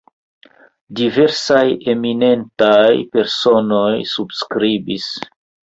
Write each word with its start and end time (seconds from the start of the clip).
Diversaj 0.99 1.61
eminentaj 1.93 2.95
personoj 3.19 3.87
subskribis. 4.17 5.11